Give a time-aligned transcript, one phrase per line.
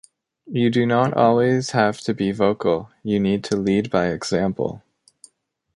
[0.47, 4.81] You do not always have to be vocal, you need to lead by example.